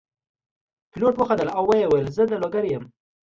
پیلوټ 0.91 1.15
وخندل 1.17 1.49
او 1.57 1.63
وویل 1.69 1.89
چې 2.07 2.11
زه 2.17 2.23
د 2.29 2.33
لوګر 2.41 2.63
یم. 2.71 2.83